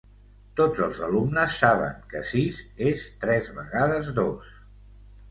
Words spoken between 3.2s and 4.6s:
tres vegades dos